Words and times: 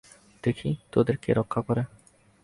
দেখি 0.43 0.69
তোদের 0.91 1.15
কে 1.17 1.31
রক্ষা 1.33 1.61
করে। 1.61 1.83